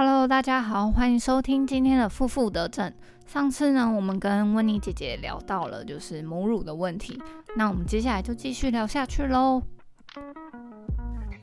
[0.00, 2.92] Hello，大家好，欢迎收听今天的负负得正。
[3.26, 7.20] 上次呢，我们跟温妮姐姐聊到了就是母乳的问题，
[7.56, 9.60] 那我们接下来就继续聊下去喽。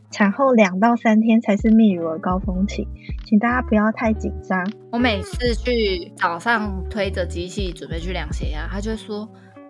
[0.10, 2.88] 产后两到三天才是泌乳的高峰期，
[3.26, 4.66] 请大家不要太紧张。
[4.90, 9.28] 我每次去早上推着机器准备去量血压，她就会说：“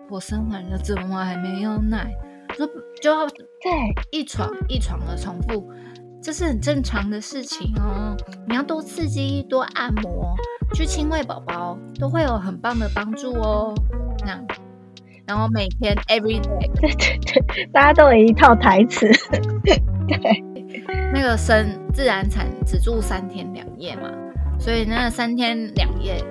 [0.08, 2.08] 我生完了，怎么还没有奶？”
[2.54, 2.64] 说
[3.02, 3.34] 就要对，
[4.12, 5.68] 一床一床的重复，
[6.22, 8.16] 这是很正常的事情哦。
[8.48, 10.34] 你要多刺激、多按摩，
[10.74, 13.74] 去亲喂宝宝，都会有很棒的帮助哦。
[14.18, 14.44] 这样，
[15.26, 19.08] 然后每天 every day，对 对对，大家都有一套台词。
[19.62, 19.82] 对，
[21.12, 24.10] 那个生自然产只住三天两夜嘛，
[24.58, 26.22] 所以那三天两夜，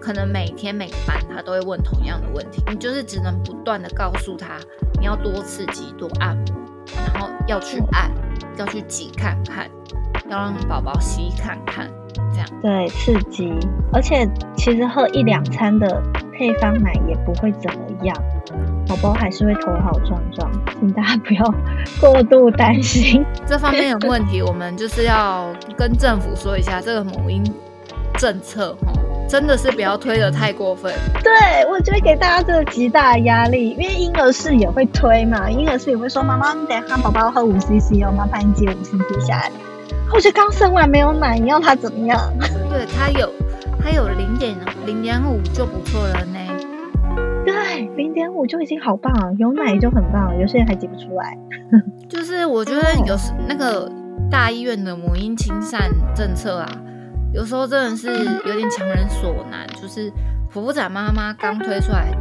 [0.00, 4.58] 可能每天每个班他都会问同样的问题，你就是只能不断的告诉他，
[4.98, 6.44] 你要多刺激、多按摩，
[7.12, 8.10] 然后要去按，
[8.56, 9.68] 要去挤看看，
[10.28, 11.90] 要让宝宝吸看看，
[12.32, 12.48] 这样。
[12.62, 13.52] 对，刺激，
[13.92, 18.16] 而且其实喝一两餐的配方奶也不会怎么样，
[18.88, 21.54] 宝宝还是会头好壮壮，请大家不要
[22.00, 23.24] 过度担心。
[23.46, 27.42] 这方面有问题，我们就是要跟政府说一下，这个母婴
[28.18, 28.92] 政策哈，
[29.28, 30.92] 真的是不要推的太过分。
[31.22, 31.32] 对，
[31.70, 39.50] 我觉得给大家这个极大的压力，因为婴儿室也会推嘛，婴儿室也会说：“妈妈，你等下宝宝喝五 CC 哦，麻烦你接五 CC 下来。”
[40.12, 42.20] 我觉得刚生完没有奶，你要他怎么样？
[42.70, 43.28] 对他有，
[43.82, 44.54] 他有零点
[44.86, 46.38] 零点五就不错了呢。
[47.44, 50.40] 对，零点五就已经好棒了，有奶就很棒了。
[50.40, 51.36] 有些人还挤不出来。
[52.08, 53.90] 就是我觉得有时那个
[54.30, 56.68] 大医院的母婴亲善政策啊，
[57.34, 58.06] 有时候真的是
[58.46, 59.66] 有点强人所难。
[59.82, 60.08] 就是
[60.52, 62.16] 剖腹产妈妈刚推出来，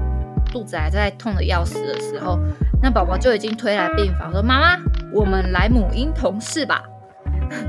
[0.52, 2.39] 肚子还在痛的要死的时候，
[2.81, 6.84] 那宝宝就已经推来病房说：“妈妈，我们来母婴同室吧。”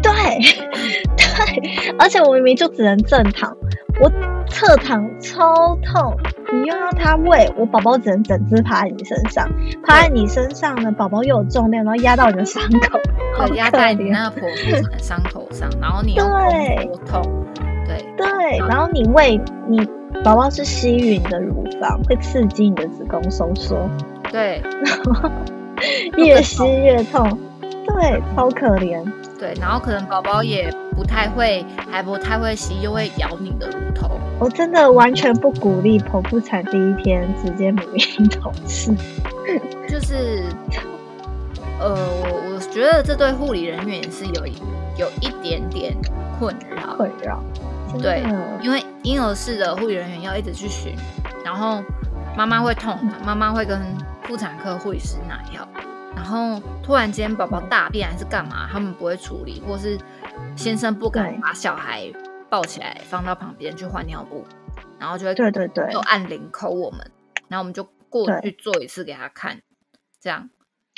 [0.02, 0.12] 对
[1.16, 3.56] 对，而且我明明就只能正躺，
[4.00, 4.10] 我
[4.48, 6.16] 侧躺超痛。
[6.52, 9.48] 你又要他喂我，宝宝只能整只趴在你身上，
[9.84, 13.00] 趴在你身上呢，宝宝又有重量，然后压到你的伤口，
[13.36, 17.44] 好压在你那个剖腹产伤口上，然后你又多痛，
[17.86, 19.84] 对对，然后你喂你
[20.22, 23.88] 宝宝是吸吮的乳房，会刺激你的子宫收缩，
[24.30, 25.28] 对，然后
[26.16, 27.36] 越吸越痛，
[27.86, 29.04] 对，超可怜。
[29.38, 34.18] 对，然后可能宝宝也不太会，还不太会吸，又会咬你的乳头。
[34.38, 38.92] 我真的完全不鼓励剖腹产第一天直接母婴同事，
[39.88, 40.44] 就是，
[41.78, 44.46] 呃，我我觉得这对护理人员也是有
[44.96, 45.94] 有一点点
[46.38, 47.42] 困扰，困扰。
[48.00, 48.24] 对，
[48.60, 50.96] 因为婴儿室的护理人员要一直去巡，
[51.44, 51.82] 然后
[52.36, 53.80] 妈妈会痛，妈妈会跟
[54.22, 55.66] 妇产科护理师拿药。
[56.14, 59.98] 然后突然间宝宝大便还是干嘛，他们不会处理，或是
[60.56, 62.12] 先生不敢把小孩
[62.48, 64.44] 抱起来放到旁边去换尿布，
[64.98, 67.10] 然后就会对对对，就按铃扣我们，
[67.48, 69.60] 然后我们就过去做一次给他看，
[70.20, 70.48] 这样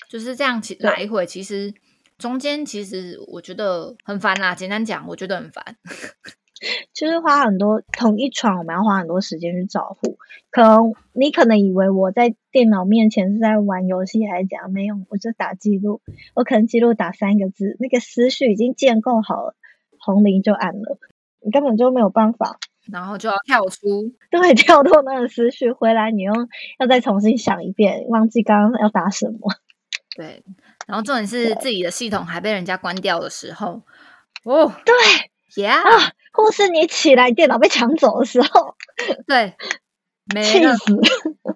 [0.08, 1.74] 就是这样其来回，其实
[2.18, 4.54] 中间其实我觉得很烦啦。
[4.54, 5.76] 简单讲，我觉得很烦。
[6.94, 10.18] 就是花很多同一床，我们要花很多时间去照顾。
[10.50, 14.70] 可能你可能以为我在电脑面前是在玩游戏还是怎样？
[14.70, 16.00] 没有，我就打记录。
[16.34, 19.54] 我可能记录打三个字，那个思绪已经建构好了，
[19.98, 20.98] 红铃就按了，
[21.44, 22.58] 你根本就没有办法。
[22.90, 26.32] 然后就要跳出， 对，跳脱那个思绪，回来你又
[26.78, 29.52] 要再重新想一遍，忘记刚刚要打什么。
[30.16, 30.42] 对，
[30.86, 33.82] 然后重点是自己的系统还被人家关掉的时候，
[34.44, 34.94] 哦，对
[35.62, 36.12] ，Yeah。
[36.36, 38.76] 或是你起来电脑被抢走的时候，
[39.26, 39.54] 对，
[40.34, 40.74] 没了，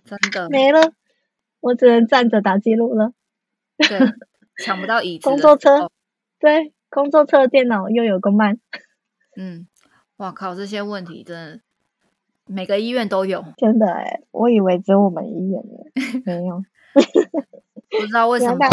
[0.04, 0.92] 真的没了，
[1.60, 3.12] 我只能站着打记录了。
[3.76, 3.98] 对，
[4.64, 5.24] 抢不到椅子。
[5.28, 5.90] 工作车，
[6.38, 8.58] 对，工作车的电脑又有个慢。
[9.36, 9.68] 嗯，
[10.16, 11.60] 哇靠，这些问题真的
[12.46, 13.44] 每个医院都有。
[13.58, 15.84] 真的哎，我以为只有我们医院呢，
[16.24, 16.64] 没有。
[17.90, 18.66] 不知道为什么，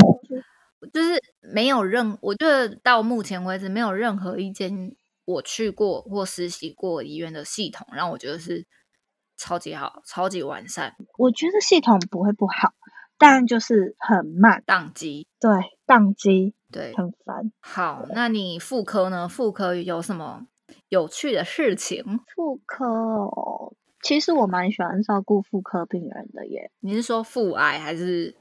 [0.94, 4.95] 就是没有任，我觉得到目前为止没有任何一间。
[5.27, 8.65] 我去过或实习过医院的系统，让我觉得是
[9.35, 10.95] 超级好、超级完善。
[11.18, 12.74] 我觉得系统不会不好，
[13.18, 15.27] 但就是很慢，宕机。
[15.38, 15.50] 对，
[15.85, 17.51] 宕机，对，很烦。
[17.59, 19.27] 好，那你妇科呢？
[19.27, 20.47] 妇科有什么
[20.88, 22.21] 有趣的事情？
[22.33, 26.71] 妇科哦，其实我蛮喜欢照顾妇科病人的耶。
[26.79, 28.33] 你是说妇癌还是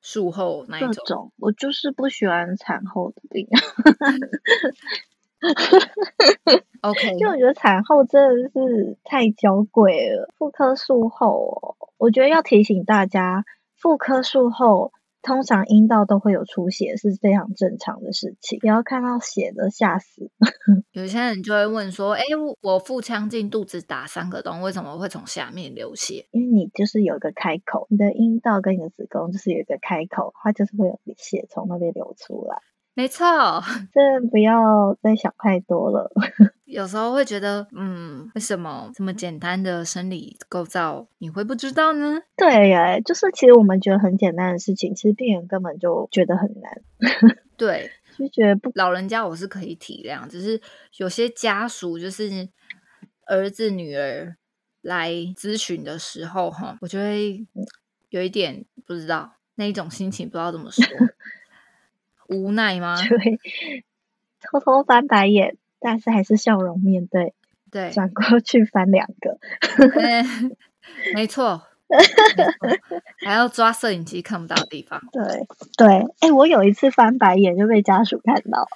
[0.00, 1.32] 术后那一种？
[1.36, 3.60] 我就是不喜欢产后的病人。
[6.82, 10.28] OK，就我觉得产后真的是太娇贵了。
[10.38, 13.44] 妇科术后，我觉得要提醒大家，
[13.76, 14.92] 妇科术后
[15.22, 18.58] 通常阴道都会有出血，是非常正常的事情。
[18.60, 20.30] 不要看到血的吓死。
[20.92, 22.22] 有些人就会问说：“哎，
[22.62, 32.56] 我腹腔镜肚子打三个洞，为什么会从下面流血？”因为你就是有一个开口，你的阴道跟你的子宫就是有一个开口，它就是会有血从那边流出来。
[32.94, 33.24] 没错，
[33.92, 34.00] 这
[34.30, 36.10] 不要再想太多了。
[36.66, 42.20] 有时候会觉得，嗯，为什么这么简单的生理构造你会不知道呢？
[42.36, 46.82] 对耶，就是其实我们觉得很简单的事情，其实病人根本就觉得很难。
[47.56, 50.60] 对，就觉得不老人家我是可以体谅，只是
[50.98, 52.48] 有些家属就是
[53.26, 54.36] 儿子女儿
[54.82, 57.46] 来咨询的时候，哈，我就会
[58.10, 60.84] 有一点不知道那一种心情，不知道怎么说。
[62.30, 62.96] 无奈吗？
[62.96, 63.38] 对，
[64.40, 67.34] 偷偷翻白眼，但是还是笑容面对。
[67.70, 69.38] 对，转过去翻两个。
[71.14, 71.62] 没错，
[73.24, 75.00] 还要抓摄影机看不到的地方。
[75.12, 75.22] 对
[75.76, 78.66] 对，哎，我有一次翻白眼就被家属看到，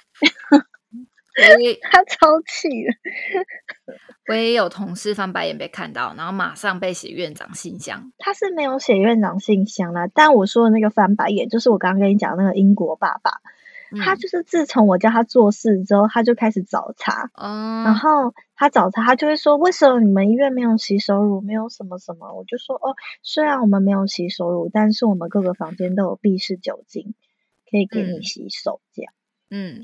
[1.81, 2.93] 他超气的。
[4.27, 8.11] 我也有同事翻白眼被看到，然后马上被写院长信箱。
[8.17, 13.41] 他是没有写院长信箱啦，但我说的那个翻白眼，就是我刚刚跟你讲那个英国爸爸，
[14.03, 17.29] 他就是自从我叫他做事之后，他就开始找茬。
[17.35, 21.39] 哦，然后他找茬，他就会说：“为什么你们医院没有洗手乳？
[21.41, 27.13] 没有什么什么？”我就说：“哦，虽然我们没有洗手乳，但是我们各个房间都有闭式酒精，
[27.69, 29.13] 可以给你洗手。”这样。
[29.13, 29.24] 嗯，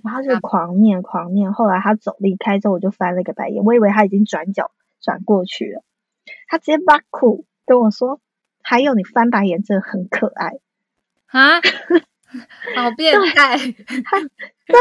[0.03, 5.83] 然后就狂念狂念，后来他走离开之后，我就翻了个白眼，我以为他已经转角转过去了，
[6.47, 8.19] 他直接把苦跟我说
[8.63, 10.59] ：“还有你翻白眼真的很可爱
[11.27, 11.61] 啊，
[12.75, 13.57] 好变态。
[14.05, 14.77] ”他对，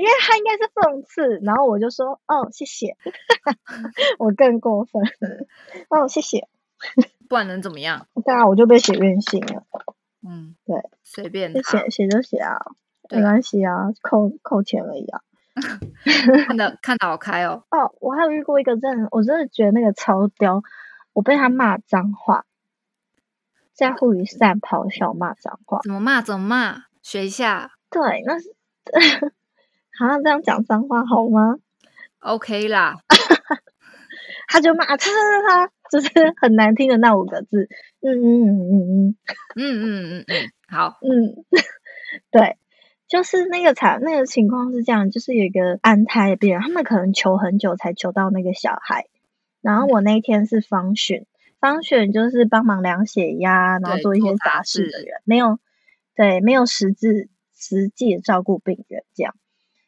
[0.00, 2.96] 因为他应该是讽刺，然后我就说：“哦，谢谢。
[4.18, 5.02] ”我更过分，
[5.88, 6.48] 哦，谢谢，
[7.28, 8.06] 不然能怎么样？
[8.24, 9.64] 对啊，我就被写任性了。
[10.26, 12.58] 嗯，对，随便写写就写啊。
[13.10, 15.20] 没关系啊，扣扣钱而已啊。
[16.46, 17.64] 看的看的好开哦。
[17.70, 20.62] 哦，我还有遇过一个真，我真的觉得那个超屌，
[21.14, 22.44] 我被他骂脏话，
[23.72, 25.80] 在护理站咆哮骂脏话。
[25.82, 26.20] 怎么骂？
[26.20, 26.84] 怎么骂？
[27.02, 27.72] 学一下。
[27.90, 28.54] 对，那是
[29.98, 31.56] 好像这样讲脏话好吗
[32.20, 32.96] ？OK 啦。
[34.48, 36.08] 他就骂他他他，就是
[36.40, 37.68] 很难听的那五个字。
[38.00, 39.16] 嗯嗯嗯嗯嗯
[39.56, 39.84] 嗯嗯
[40.20, 40.98] 嗯嗯，好。
[41.00, 41.34] 嗯，
[42.30, 42.56] 对。
[43.08, 49.06] 就是那个产那个情况是这样，就是有一个安胎的病人，他们可能求很久才求到那个小孩。
[49.60, 51.26] 然后我那一天是方选，
[51.60, 55.58] 方选就是帮忙量血压，然后做一些杂事的人，没有
[56.14, 59.34] 对没有实质实际的照顾病人这样。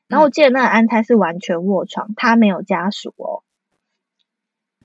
[0.06, 3.42] 然后我记得那个安胎是完全卧床，他没有家属哦。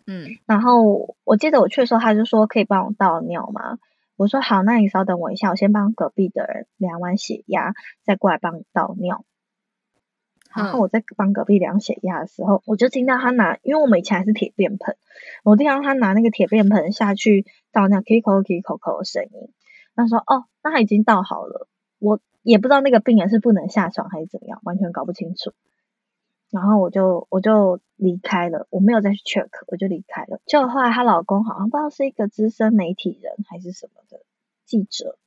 [0.06, 3.79] 嗯，然后我记得我去的时候，他就说可以帮我倒尿吗？
[4.15, 7.74] 我说好，那你稍等我一下，我先帮隔壁的人量完血压，
[8.04, 9.25] 再过来帮你倒尿。
[10.56, 14.95] 然后我在帮隔壁量血压的时候，我就听到他拿，因为我们以前还是铁便盆，
[15.44, 19.51] 我听到他拿那个铁便盆下去倒尿，k 口 k 口口的声音。
[19.95, 21.68] 他说：“哦，那他已经倒好了。”
[22.00, 25.54] 我也不知道那个病人是不能下床还是怎么样，完全搞不清楚。
[26.53, 30.39] 然后我就我就离开了，我没有再去 check，我就离开了。
[30.45, 34.21] 就后来她老公好像不知道是一个资深媒体人还是什么的
[34.63, 35.17] 记者，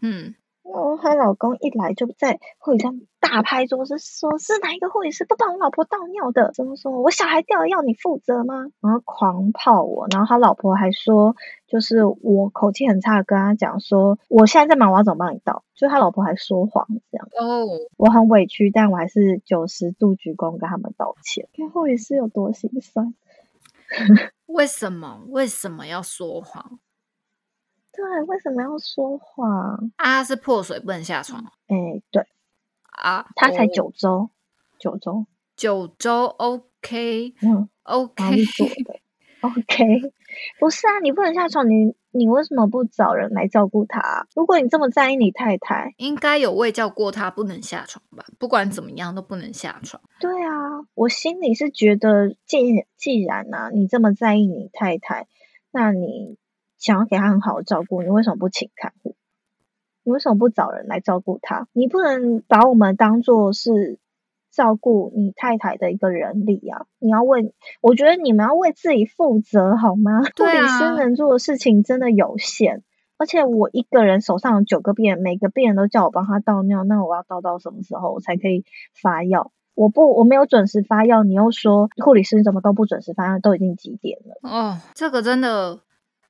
[0.00, 0.36] 嗯。
[0.62, 6.52] 然后她老公一来就在护理站大拍桌子，说是哪一个护理师不帮我老婆倒尿的？
[6.52, 6.92] 怎么说？
[7.02, 8.66] 我小孩掉了要你负责吗？
[8.80, 11.34] 然后狂泡我，然后他老婆还说，
[11.66, 15.64] 就是我口气很差，跟他讲说，我现在在忙，我要怎么帮你倒？
[15.74, 17.28] 就他老婆还说谎这样。
[17.36, 21.48] 哦，我很委屈，但我还是九十度鞠躬跟他们道歉。
[21.56, 23.12] 看护理师有多心酸？
[24.46, 25.24] 为什么？
[25.28, 26.78] 为什么要说谎？
[27.92, 29.90] 对，为什么要说谎？
[29.96, 31.42] 啊，是破水不能下床。
[31.68, 32.24] 哎，对
[32.96, 34.30] 啊，他才九周，
[34.78, 35.26] 九周，
[35.56, 39.00] 九周， OK，嗯，OK，做的
[39.40, 40.12] ，OK，
[40.58, 44.26] 不是啊，你不能下床，你你为什么不找人来照顾他？
[44.34, 48.24] 如果你这么在意你太太，应该有未叫过他不能下床吧？
[48.38, 50.02] 不管怎么样都不能下床。
[50.20, 55.26] 对啊，我心里是觉得，既既然呢，你这么在意你太太，
[55.70, 56.38] 那你。
[56.78, 59.16] 想要给他很好的照顾，你为什么不请看护？
[60.06, 61.66] 你为什么不找人来照顾他？
[61.72, 63.98] 你不能把我们当做是
[64.52, 66.86] 照顾你太太的一个人力啊！
[67.00, 70.20] 你要为，我觉得你们要为自己负责好吗？
[70.20, 72.84] 护理师能做的事情真的有限，
[73.18, 79.50] 而且我一个人手上有九个病人，每个病人都叫我帮他倒尿，那我要倒到什么时候我才可以发药？
[79.74, 83.40] 我不，我没有准时发药，你又说护理师怎么都不准时发药？
[83.40, 84.48] 都已经几点了？
[84.48, 85.80] 哦，这个真的。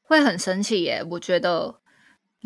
[0.08, 1.74] 会很生气耶，我觉得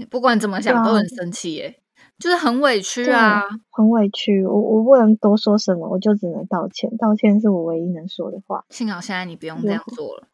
[0.09, 1.81] 不管怎么想都很生气耶，
[2.19, 4.47] 就是很委屈啊，很委屈。
[4.47, 6.97] 我我不能多说什么，我就只能道歉。
[6.97, 8.65] 道歉是我唯一能说的话。
[8.71, 10.29] 幸好现在你不用这样做了，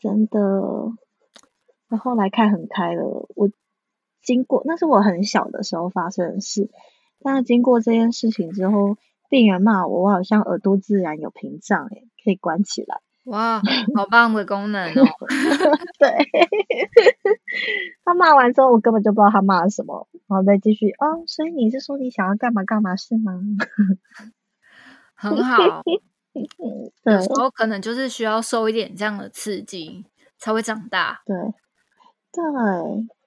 [0.00, 0.38] 真的。
[1.88, 3.26] 那后来看很开了。
[3.34, 3.50] 我
[4.22, 6.70] 经过那是我很小的时候发生的事，
[7.20, 8.96] 但是经过这件事情之后，
[9.28, 13.01] 病人骂我，我好像耳朵自然有屏障，哎，可以关起来。
[13.24, 13.62] 哇，
[13.94, 15.04] 好棒的功能哦！
[15.98, 16.10] 对，
[18.04, 21.22] 他骂完之后，我根本就不知道他骂了什么，然后再继续哦。
[21.26, 23.32] 所以你是说你想要干嘛干嘛是吗？
[25.14, 25.82] 很好，
[27.04, 30.04] 有时候可能就是需要受一点这样的刺激，
[30.36, 31.22] 才会长大。
[31.24, 31.36] 对，
[32.32, 32.42] 对，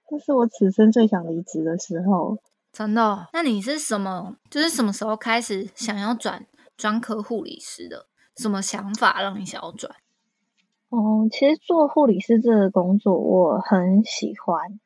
[0.10, 2.38] 这是我此生最想离职的时候。
[2.74, 3.30] 真的？
[3.32, 4.36] 那你是什么？
[4.50, 8.08] 就是什么时候开始想要转专科护理师的？
[8.38, 9.94] 什么想法让你想要转？
[10.90, 14.80] 哦，其实做护理师这个工作我很喜欢，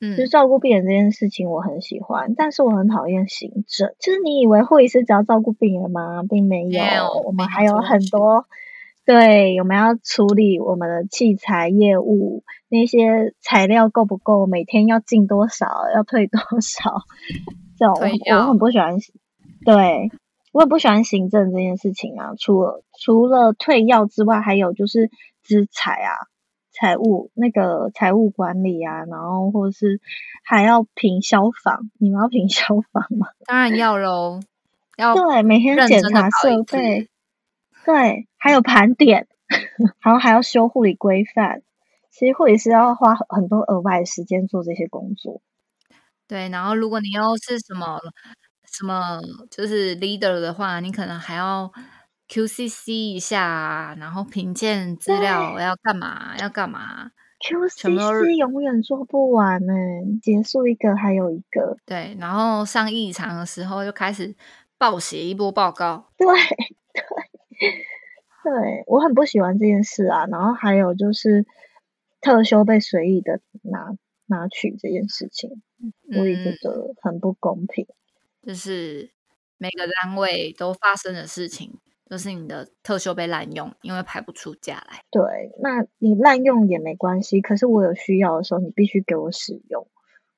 [0.00, 3.94] 嗯，就是照顾病人这件事情我很喜欢，但是我很讨厌行政。
[4.00, 6.22] 就是你以为护理师只要照顾病人吗？
[6.28, 8.44] 并没有，我们还有很多，
[9.06, 17.02] 对，我们要处理我们的器材业务，那些材料够不够，每天要进多少，要退多少，
[17.78, 17.94] 这种
[18.36, 18.96] 我很不喜欢，
[19.64, 20.10] 对。
[20.54, 25.10] 我也不喜欢行政这件事情啊，除了除了退药之外，还有就是
[25.42, 26.14] 资财啊、
[26.70, 30.00] 财务那个财务管理啊，然后或者是
[30.44, 33.26] 还要评消防，你们要评消防吗？
[33.46, 34.38] 当然要喽，
[34.96, 37.08] 要对每天检查设备，
[37.84, 39.26] 对，还有盘点，
[40.04, 41.62] 然后还要修护理规范。
[42.12, 45.42] 其实护理师要花很多额外的时间做这些工作。
[46.28, 47.98] 对，然后如果你又是什么？
[48.76, 51.70] 什么就是 leader 的话，你可能还要
[52.28, 56.36] QCC 一下，然后评鉴资料要干嘛？
[56.38, 59.72] 要干嘛？QCC 永远做不完呢，
[60.22, 61.76] 结束一个还有一个。
[61.86, 64.34] 对，然后上异常的时候就开始
[64.78, 66.10] 暴写一波报告。
[66.18, 66.26] 对
[66.92, 67.02] 对
[68.42, 70.26] 对，我很不喜欢这件事啊。
[70.26, 71.46] 然后还有就是
[72.20, 73.92] 特休被随意的拿
[74.26, 75.62] 拿取这件事情，
[76.18, 77.86] 我也觉得很不公平。
[78.46, 79.10] 就是
[79.56, 81.78] 每个单位都发生的事情，
[82.10, 85.02] 就是你的特休被滥用，因为排不出假来。
[85.10, 89.88] 对，那你滥用也没关系，可是我有需要的时候，你必须给我使用。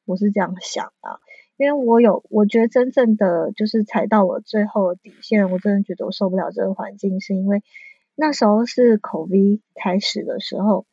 [0.05, 1.19] 我是这样想的，
[1.57, 7.65] 因为我有，我觉得真正的就是踩到我最后的底线，我真的觉得我受不了这个环境，是因为
[8.15, 10.87] 那时候是口 V 开始的时候，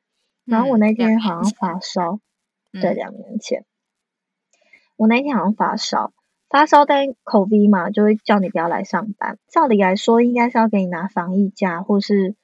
[0.46, 2.20] 然后我那天好像发烧，
[2.72, 3.66] 对，两年前，
[4.96, 6.12] 我那天好像发烧。
[6.54, 9.40] 发烧单口 V 嘛，就会叫你不要来上班。
[9.48, 12.36] 照理来说，应该是要给你拿防疫假，或是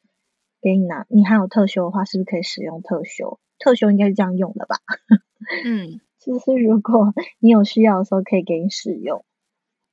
[0.63, 1.05] 给你拿。
[1.09, 3.39] 你还有特休的话，是不是可以使用特休？
[3.59, 4.77] 特休应该是这样用的吧？
[5.63, 9.23] 嗯，就是如果你有需要的时候，可以给你使用。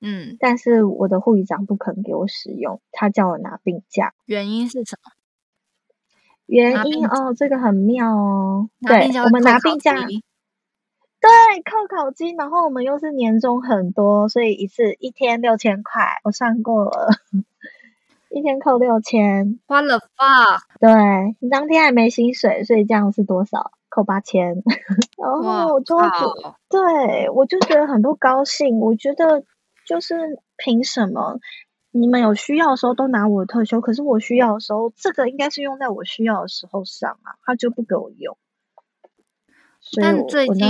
[0.00, 4.14] 嗯，但是我的护理长不肯给我使用，他叫我拿病假。
[4.24, 5.12] 原因是什么？
[6.46, 8.70] 原因哦，这个很妙哦。
[8.80, 9.94] 对，我们拿病假。
[11.20, 11.30] 对，
[11.62, 17.08] 扣考金，然后我们又是年终很多，所以一次一天六千块，我算过了，
[18.28, 19.58] 一天扣六千。
[19.66, 20.60] 花了 fuck？
[20.78, 23.72] 对你当天还没薪水，所以这样是多少？
[23.88, 24.62] 扣八千。
[25.16, 28.78] 然后我就觉，对我就觉得很不高兴。
[28.78, 29.42] 我觉得
[29.86, 31.40] 就是凭什么
[31.90, 38.36] 你们有需要的时候都拿我的特休，可是我需要的时候，这个应该是用在我需要的时候上啊，他就不给我用。
[40.00, 40.66] 但最近，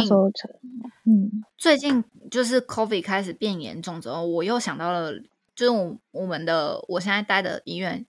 [1.04, 5.12] 嗯，最近就是 COVID 开始变严重之后，我又想到了，
[5.54, 8.04] 就是我我们的我现在待的医院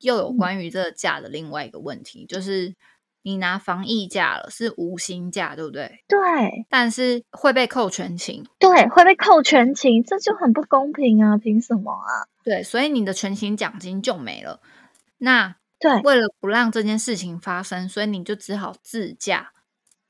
[0.00, 2.74] 又有关于这个假的另外一个问题，就是
[3.22, 6.04] 你拿防疫假了，是无薪假，对不对？
[6.06, 11.38] 对，但是会被扣全勤，对，会被扣全勤，这就很不公平啊！
[11.38, 12.28] 凭什么啊？
[12.44, 14.60] 对，所以你的全勤奖金就没了。
[15.16, 19.52] 那对，为了不让这件事情发生，所以你就只好自驾。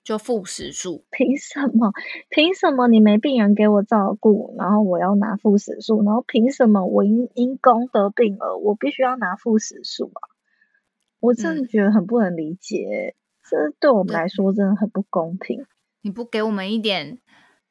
[0.04, 1.04] 就负时数？
[1.10, 1.92] 凭什么？
[2.28, 6.04] 凭什么你没病人给我照顾，然后我要拿负时数？
[6.04, 10.20] 然后凭什么我因因公得病了，我必须要拿负时数啊？
[11.20, 15.64] 我真的觉得很不能理解，这对我们来说真的很不公平。
[16.02, 17.18] 你不给我们一点？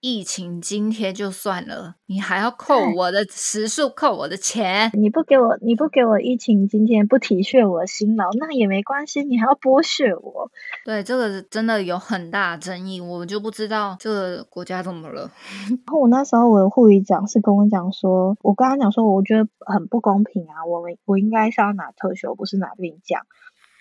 [0.03, 4.91] 疫情津贴就算了，你还要扣我的时数，扣我的钱。
[4.95, 9.23] 你不给我，你不给我疫情津贴，不体恤我的辛劳，那也没关系。
[9.23, 10.51] 你还要剥削我？
[10.83, 15.31] 对，这个真的有很大争议，我就不知道这个国家怎么了。
[15.71, 23.21] 然后我那时候我的护理长是跟我讲说，我跟他讲说，我觉得很不公平啊，我们我应该是要拿特休，不是拿病假。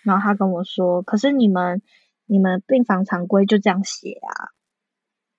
[0.05, 1.81] 然后他跟我说，可是你们
[2.25, 4.55] 你们病房常规就这样写啊。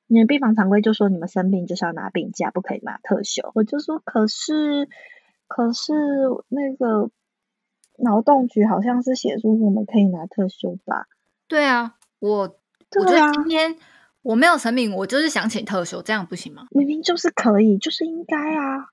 [0.07, 3.51] 你们病房常规就说你们生病就是要拿病假，不可以拿特休。
[3.55, 4.89] 我就说可是
[5.47, 5.93] 可是
[6.49, 7.11] 那个
[7.97, 11.07] 劳动局好像是写出我们可以拿特休吧？
[11.49, 12.57] 对啊，我
[12.99, 13.77] 我觉得今天
[14.23, 16.67] 我没有生病，我就是想请特休，这样不行吗？
[16.71, 18.87] 明明就是可以，就是应该啊！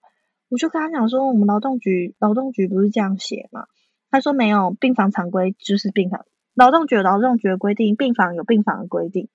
[0.49, 3.65] 我就跟他讲说，我们劳动局劳动局不是这样写吗？
[4.09, 9.29] 他说没有，病房常规就是病房，劳动局有劳动局的规定，病房有病房的规定。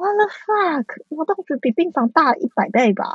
[0.00, 0.86] What the fuck？
[1.10, 3.12] 劳动局比病房大一百倍吧？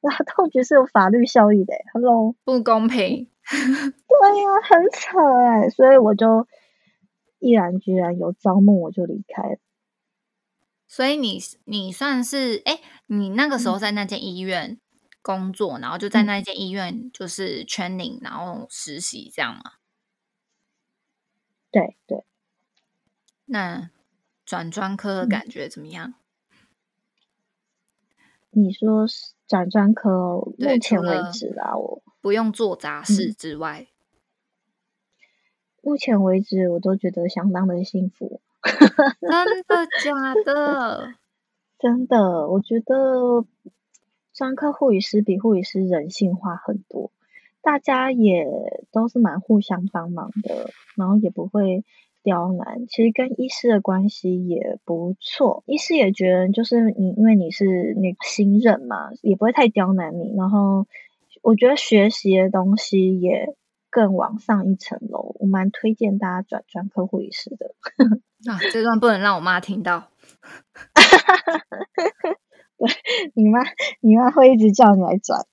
[0.00, 2.34] 劳动局是有法律效益的、欸、，Hello。
[2.42, 3.30] 不公平。
[3.44, 6.48] 对呀、很扯哎、所以我就
[7.38, 9.58] 毅然决然有招募我就离开了。
[10.86, 14.80] 所以你你算是哎，你那个时嗯候在那间医院
[15.20, 19.72] 工作，然后就在那间医院就是 training，然后实习这样吗？
[21.70, 22.24] 对对，
[23.44, 23.90] 那
[24.46, 26.14] 转专科的嗯感觉怎么样？
[28.50, 33.88] 你说是转专科哦，目前为止啦，我不用做杂事之外，
[35.82, 38.40] 目前为止我都觉得相当的幸福。
[39.20, 41.14] 真的假的？
[41.78, 43.44] 真的，我觉得
[44.32, 47.12] 专科护理师比护理师人性化很多，
[47.60, 48.46] 大家也
[48.90, 51.84] 都是蛮互相帮忙的，然后也不会
[52.26, 52.88] 刁难。
[52.88, 60.34] 其实跟医师的关系也不错，医师也觉得就是你，因为你是那个新人嘛，也不会太刁难你。
[60.36, 60.88] 然后
[61.42, 63.54] 我觉得学习的东西也
[63.90, 67.76] 更往上一层楼，我蛮推荐大家转专科护理师的。
[68.50, 70.08] 啊，这段不能让我妈听到。
[72.78, 72.88] 对
[73.34, 73.60] 你妈，
[74.00, 75.46] 你妈会一直叫你来转。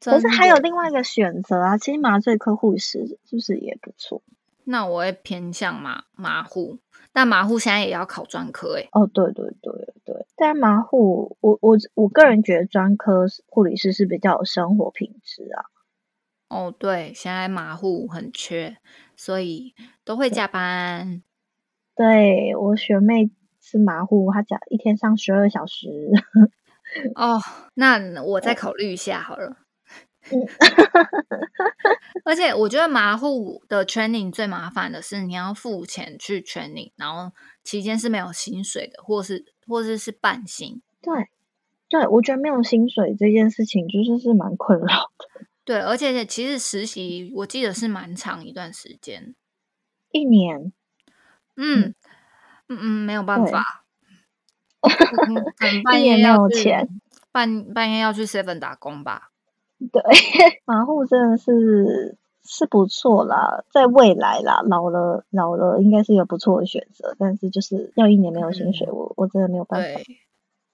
[0.00, 4.22] 可是还有另外一个选择啊，其实麻醉科护士是不是也不错？
[4.70, 6.78] 那我会偏向马马户，
[7.10, 8.86] 但马户现在也要考专科诶。
[8.92, 9.72] 哦，对对对
[10.04, 15.64] 对，但马护，我我我个人觉得专科护理师是比较有生活品质啊。
[16.50, 18.76] 哦，对，现在马户很缺，
[19.16, 21.22] 所以都会加班。
[21.96, 23.30] 对我学妹
[23.62, 25.88] 是马护，她讲一天上十二小时。
[27.16, 27.40] 哦，
[27.72, 29.56] 那我再考虑一下好了。
[30.30, 30.46] 嗯
[32.24, 37.32] 而且我觉得马户的 training 最麻烦的是你要付钱去 training，然后
[37.64, 40.82] 期间是没有薪水的，或是或是是半薪。
[41.00, 41.28] 对
[41.88, 45.46] 对，我觉得没有薪水这件事情就是是蛮困扰的。
[45.64, 49.34] 对，而且其实实习我记得是蛮长一段时间。
[50.10, 50.72] 一年，
[51.56, 51.94] 嗯
[52.68, 53.84] 嗯嗯，没有办法，
[55.84, 56.88] 半夜要有钱，
[57.30, 59.30] 半半夜要去 seven 打工吧。
[59.92, 60.02] 对，
[60.64, 70.00] 马户真的是是不错啦，在未来啦，老了老了应该是一个不错的选择，但是就是要一年没有薪水，我我真的没有办法。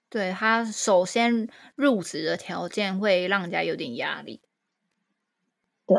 [0.09, 4.39] 对，他首先入职的条件会让人家有点压力。
[5.85, 5.97] 对，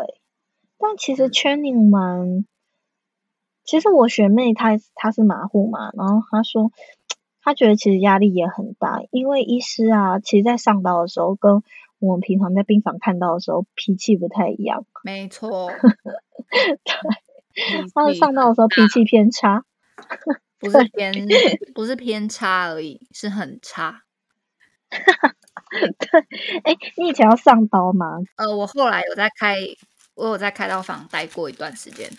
[0.79, 2.45] 但其实嗯 training 蛮，
[3.63, 6.73] 其实我学妹她她是马虎嘛，然后她说
[7.43, 11.63] 她觉得其实压力也很大，因为医师啊，其实在上刀的时候跟
[11.99, 15.71] 我们平常在病房看到的时候脾气不太一样，没错，
[16.85, 19.65] 他脾气上到的时候脾气偏差。
[20.59, 21.13] 不是偏
[21.75, 24.05] 不是偏差而已，是很差。
[24.89, 26.21] 对，
[26.65, 28.19] 哎，你以前要上刀吗？
[28.37, 29.57] 呃，我后来有在开，
[30.15, 32.11] 我有在开刀房待过一段时间。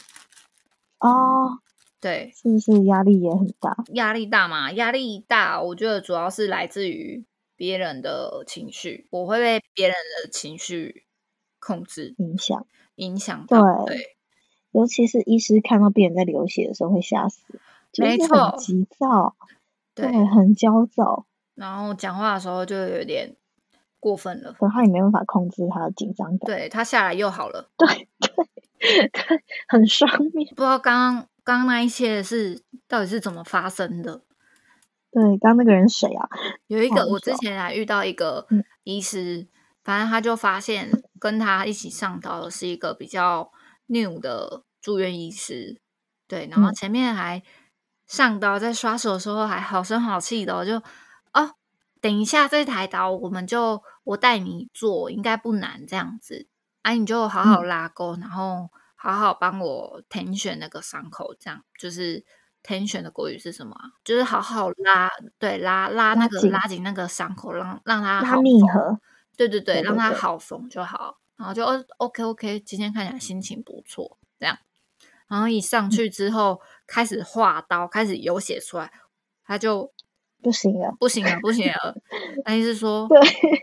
[1.00, 1.58] 哦，
[2.00, 3.76] 对，是不是压力也很大？
[3.94, 4.72] 压力大嘛？
[4.74, 7.26] 压力大，我觉得主要是来自于
[7.58, 11.04] 别人的情绪，我会被别人的情绪
[11.60, 12.66] 控制、影响，
[12.96, 13.84] 影响到。
[13.86, 14.16] 对对，
[14.72, 17.42] 尤其是医师看到病人在流血的时候会吓死，
[17.92, 19.36] 就是没错很急躁，
[19.96, 23.36] 对对，很焦躁，然后讲话的时候就有点
[24.00, 24.54] 过分了。
[24.54, 30.48] 可他也没办法控制他的紧张感，对他下来又好了，对对对， 很双面。
[30.50, 34.22] 不知道刚刚刚刚那一切是到底是怎么发生的。
[35.12, 36.28] 对，刚刚那个人谁啊？
[36.68, 38.64] 有一个我之前还遇到一个嗯。
[38.84, 39.48] 医师，
[39.84, 40.90] 反正他就发现
[41.20, 43.52] 跟他一起上刀的是一个比较
[43.88, 45.82] new 的住院医师，
[46.28, 46.74] 对，然后嗯。
[46.74, 47.44] 前面还
[48.06, 50.78] 上刀在刷手的时候还好声好气的哦、就
[51.34, 51.56] 哦，
[52.00, 56.48] 等一下这台刀我们就我带你做，应该不难这样子，
[56.84, 57.68] 啊，你就好好嗯。
[57.68, 62.26] 拉钩，然后好好帮我 tension 那个伤口，这样就是
[62.68, 63.90] tension 的国语是什么啊？
[64.04, 69.00] 就是好好拉，对，拉拉那个拉紧那个伤口，让让它拉好缝密合，
[69.38, 71.18] 对对对，让它好缝就好。
[71.38, 74.58] 然后就哦 OK OK，今天看起来心情不错，这样。
[75.28, 78.92] 然后一嗯上去之后，开始画刀，开始有血出来，
[79.46, 79.92] 他就
[80.42, 81.96] 不行了，不行了，不行了。
[82.46, 83.08] 那意思说，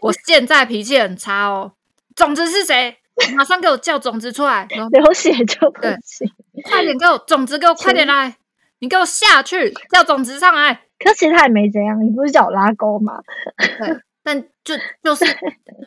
[0.03, 1.73] 我现在脾气很差哦。
[2.15, 2.99] 种子是谁？
[3.37, 4.67] 马上给我叫种子出来！
[4.91, 6.29] 流血就不行，
[6.69, 8.37] 快点给我种子，给我快点来！
[8.85, 10.83] 你给我下去，叫种子上来。
[10.99, 13.23] 可其实他也没怎样，你不是叫我拉钩吗？
[13.57, 15.25] 对，但就就是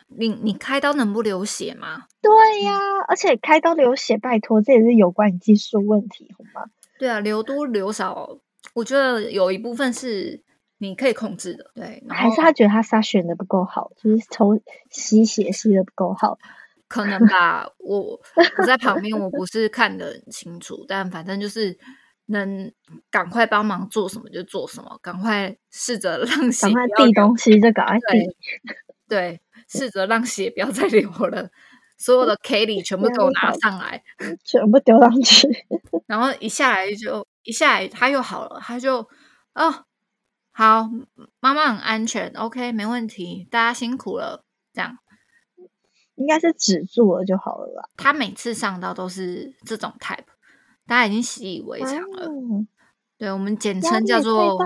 [0.08, 2.06] 你你开刀能不流血吗？
[2.20, 6.66] 对呀，而且开刀流血，拜托，这也是有关你技术问题，好吗？
[6.98, 8.36] 对啊，流多流少，
[8.74, 10.42] 我觉得有一部分是
[10.78, 11.70] 你可以控制的。
[11.76, 16.36] 对，还是他觉得他杀选的不够好，就是抽吸血吸的不够好。
[16.88, 18.20] 可能吧，我
[18.58, 21.78] 我在旁边，我不是看得很清楚，但反正就是
[22.28, 22.72] 能
[23.10, 28.36] 赶快帮忙做什么就做什么，赶快试着让血赶快递东西就赶快递，
[29.08, 31.50] 对， 试着让血不要再流了，
[31.98, 34.02] 所有的 K 里全部给我拿上来，
[34.44, 35.48] 全部丢上去，
[36.06, 39.08] 然后一下来就一下来他又好了，他就
[39.54, 39.84] 哦
[40.52, 40.88] 好，
[41.40, 44.98] 妈妈很安全，OK 没问题，大家辛苦了，这样。
[46.16, 47.88] 应该是止住了就好了吧？
[47.96, 50.24] 他每次上到都是这种 type，
[50.88, 52.28] 大家已经习以为常了。
[53.18, 54.56] 对，我们简称叫做？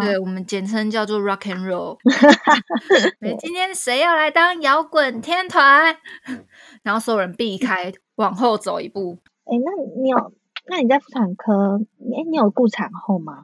[0.00, 1.98] 对，我们简称叫做 rock and roll。
[3.40, 5.96] 今天谁要来当摇滚天团？
[6.84, 9.18] 然后所有人避开，往后走一步。
[9.44, 10.32] 哎，那你有？
[10.68, 11.80] 那你在妇产科？
[12.00, 13.42] 哎，你有顾产后吗？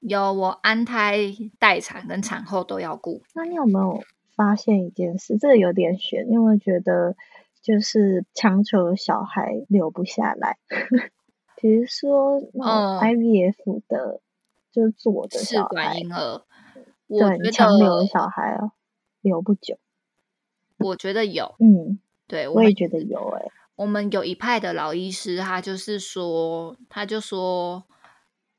[0.00, 1.18] 有，我安胎、
[1.58, 3.22] 待产跟产后都要顾。
[3.34, 4.00] 那你有没有？
[4.36, 7.14] 发现一件事，这个有点悬，因为觉得
[7.62, 10.56] 就是强求小孩留不下来，
[11.60, 14.20] 比如说嗯 IVF 的，
[14.72, 16.42] 就是做的试管婴儿，
[17.08, 18.72] 对，强留小孩哦，
[19.20, 19.78] 留不久。
[20.78, 23.18] 我觉得有，嗯，对，我也觉得有。
[23.36, 27.84] 哎，我们有一派的老医师，他就是说，他就说，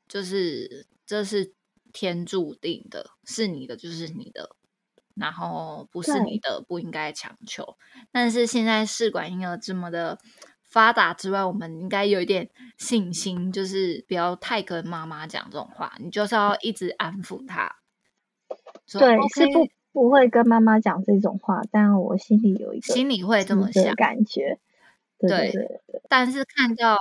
[0.06, 1.54] 就是这是
[1.92, 4.54] 天注定的，是你的就是你的。
[5.14, 7.76] 然后不是你的，不应该强求。
[8.10, 10.18] 但是现在试管婴儿这么的
[10.72, 15.92] 发达之外，我们应该有一点信心，就是不要太跟妈妈讲这种话。
[15.98, 17.76] 你就是要一直安抚她。
[18.90, 24.58] 对，是不不会跟妈妈讲这种话，但我心里有一个心里会这么想感觉。
[25.18, 26.02] 对对对。
[26.08, 26.96] 但是看到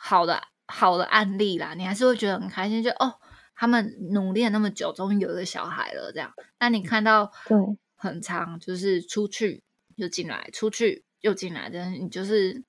[0.00, 3.14] 好的好的案例啦，你还是会觉得很开心，就哦。
[3.60, 6.12] 他们努力了那么久，终于有一个小孩了。
[6.12, 7.58] 这样，那你看到对
[7.96, 9.64] 很长，就是出去
[9.96, 12.62] 就进来，出去又进来的，你就是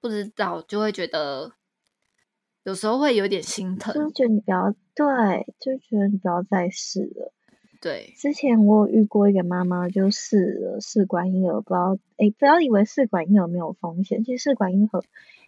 [0.00, 1.52] 不知道，就会觉得
[2.64, 7.32] 有时候会有点心疼，就觉得你不要对，就觉得你不要再试了。
[7.80, 15.02] 对，之前我有遇过一个妈妈，就试了试管婴儿，不知道哎，不要以为试管婴儿没有风险，其实试管婴儿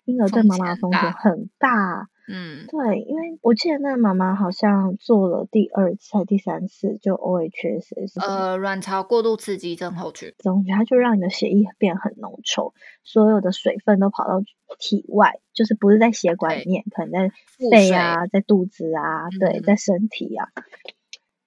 [0.04, 2.08] 婴儿对妈妈的风险很大。
[2.26, 14.42] 嗯，对，因为我记得那个妈妈好像做了第二次还第三次，就 O H S，呃，卵巢过度刺激症候群，总之它就让你的血液变很浓稠，所有的水分都跑到
[14.78, 17.34] 体外，就是不是在血管里面，可能在
[17.70, 20.48] 肺啊，在肚子啊，对，在身体啊。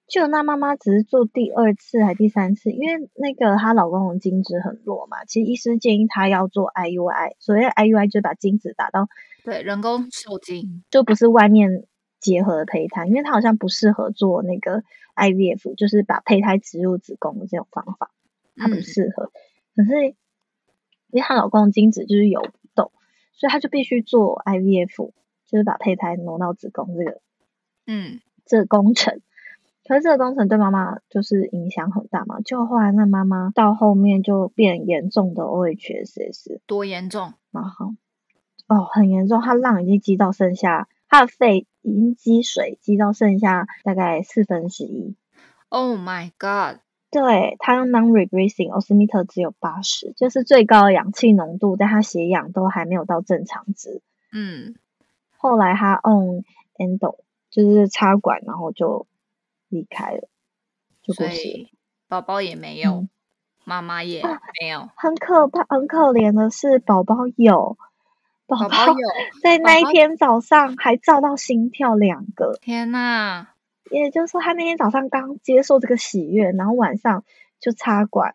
[0.06, 9.08] 就那妈妈只是做第二次还第三次，因为那个她老公的精子很弱嘛，其实医师建议她要做 I U I，所谓 I U I 就把精子打到。
[9.48, 11.86] 对，人工受精就不是外面
[12.20, 14.82] 结合的胚胎，因为它好像不适合做那个
[15.16, 18.10] IVF，就是把胚胎植入子宫的这种方法，
[18.56, 19.32] 它不适合。
[19.74, 20.14] 可是因
[21.12, 22.92] 为她老公精子就是游不动，
[23.32, 25.12] 所以她就必须做 IVF，
[25.46, 27.20] 就是把胚胎挪到子宫这个，
[27.86, 29.22] 嗯，这个工程。
[29.86, 37.32] 可是这个工程对妈妈就是影响很大嘛，就后来那妈妈到后面就变严重的 OHSS，多严重？
[37.50, 37.94] 然后。
[38.68, 45.16] 哦，很严重，他浪已经积到剩下，他的肺已经积水积到剩下大概四分之一。
[45.70, 46.80] Oh my god！
[47.10, 54.02] 对他用 non-regressing osmometer 只有八十，就是最高的氧气浓度，但他血氧都还没有到正常值。
[54.32, 54.74] 嗯，
[55.38, 56.44] 后来他 on
[56.76, 57.16] endo
[57.50, 59.06] 就是插管，然后就
[59.70, 60.28] 离开了，
[61.02, 61.68] 就过世。
[62.08, 63.08] 宝宝也没有，
[63.64, 64.22] 妈妈也
[64.60, 67.78] 没有，很可怕，很可怜的是宝宝有。
[68.48, 68.68] 宝宝
[69.42, 73.48] 在那一天早上还照到心跳两个，天呐！
[73.90, 77.24] 也就是说，他那天早上刚接受这个喜悦，然后晚上
[77.60, 78.34] 就插管，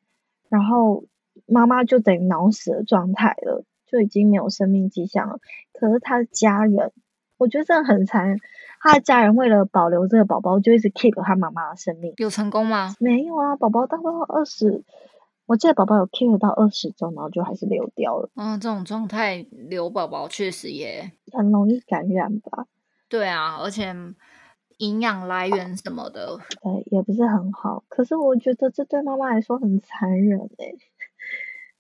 [0.49, 1.03] 然后
[1.47, 5.39] 妈妈就等于脑死的状态了，就已经没有生命迹象了。
[5.73, 6.91] 可是他的家人，
[7.37, 8.39] 我觉得真的很残忍，
[8.79, 12.13] 他的家人为了保留这个宝宝，就一直 keep 他妈妈的生命。
[12.17, 12.95] 有成功吗？
[12.99, 14.83] 没有啊，宝宝到到二十。
[15.45, 18.29] 我记得宝宝有 keep 到二十周，然后就还是流掉了。
[18.35, 22.65] 嗯，这种状态留宝宝确实也很容易感染吧？
[23.09, 23.95] 对啊，而且
[24.77, 27.83] 营养来源什么的，对，也不是很好。
[27.89, 30.73] 可是我觉得这对妈妈来说很残忍哎。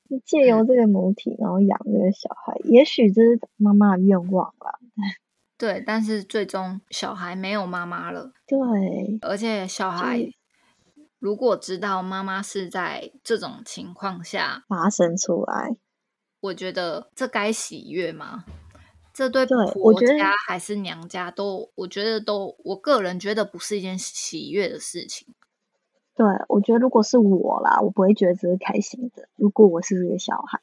[0.09, 4.77] 你借由这个母体，然后养这个小孩，也许这是妈妈的愿望吧。
[5.57, 8.31] 对，但是最终小孩没有妈妈了。
[8.45, 8.59] 对，
[9.21, 10.19] 而且小孩
[11.23, 15.77] 如果知道妈妈是在这种情况下发生出来，
[16.41, 18.43] 我觉得这该喜悦吗？
[19.13, 25.33] 这对对婆家还是娘家都，我觉得都，我个人觉得不是一件喜悦的事情。
[26.13, 29.29] 对，我觉得如果是我啦，我不会觉得这是开心的。
[29.37, 30.59] 如果我是这个小孩，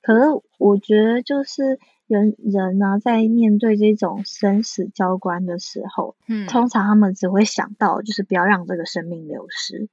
[0.00, 0.20] 可是
[0.58, 9.88] 我觉得就是人人呢，在面对这种生死交关的时候，嗯，通常他们只会想到就是不要让这个生命流失，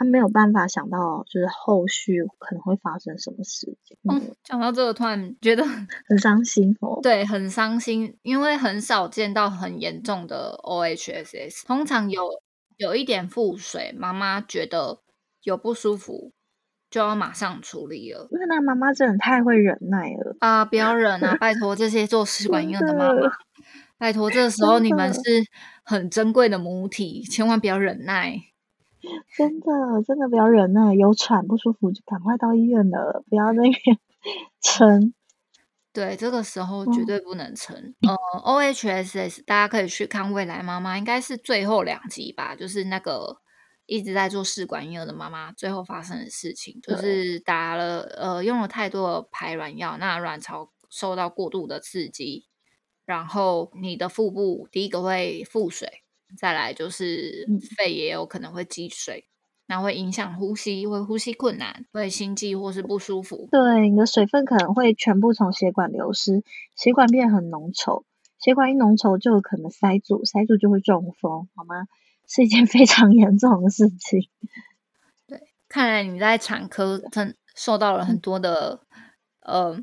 [0.00, 3.98] 他没有办法想到就是后续可能会发生什么事情。
[4.10, 5.62] 嗯，讲到这个，突然觉得
[6.08, 6.98] 很伤心哦。
[7.02, 12.22] 对，很伤心，因为很少见到很严重的 OHSS，通常有。
[12.78, 15.02] 有一点腹水，妈妈觉得
[15.42, 16.32] 有不舒服，
[16.88, 18.26] 就要马上处理了。
[18.30, 20.64] 那那妈妈真的太会忍耐了啊！
[20.64, 23.30] 不要忍啊，拜托这些做试管婴儿的妈妈，
[23.98, 25.20] 拜托，这个时候你们是
[25.84, 28.34] 很珍贵的母体，千万不要忍耐。
[29.36, 29.66] 真的，
[30.06, 33.98] 真的不要忍耐，有喘不舒服就赶快到医院了，不要那边
[34.62, 35.14] 撑。
[35.92, 37.94] 对，这个时候绝对不能撑。
[38.06, 43.38] 呃，O H S S，大家可以去看《未来妈妈》，应该是最后两集吧，就是那个
[43.86, 52.46] 一直在做试管婴儿的妈妈最后发生的事情，就是打了呃用了太多的排卵药，那卵巢受到过度的刺激，
[53.04, 56.04] 然后你的腹部第一个会腹水，
[56.36, 59.26] 再来就是肺也有可能会积水。
[59.66, 63.48] 那会影响呼吸，会呼吸困难，会心悸或是不舒服。
[63.52, 66.42] 对，你的水分可能会全部从血管流失，
[66.74, 68.02] 血管变很浓稠，
[68.40, 71.86] 血管一浓稠就有可能塞住，塞住就会中风，好吗？
[72.26, 74.28] 是一件 非常严重的事情。
[75.28, 78.80] 对，看来你在产科真受到了很多的
[79.42, 79.78] 呃